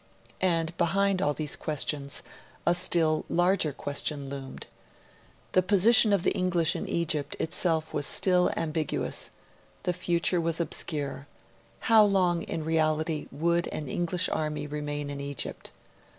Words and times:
And, 0.41 0.75
behind 0.77 1.21
all 1.21 1.35
these 1.35 1.55
questions, 1.55 2.23
a 2.65 2.73
still 2.73 3.23
larger 3.29 3.71
question 3.71 4.29
loomed. 4.31 4.65
The 5.51 5.61
position 5.61 6.11
of 6.11 6.23
the 6.23 6.31
English 6.31 6.75
in 6.75 6.89
Egypt 6.89 7.35
itself 7.39 7.93
was 7.93 8.07
still 8.07 8.51
ambiguous; 8.57 9.29
the 9.83 9.93
future 9.93 10.41
was 10.41 10.59
obscure; 10.59 11.27
how 11.81 12.03
long, 12.03 12.41
in 12.41 12.65
reality, 12.65 13.27
would 13.31 13.67
an 13.67 13.87
English 13.87 14.27
army 14.29 14.65
remain 14.65 15.11
in 15.11 15.21
Egypt? 15.21 15.71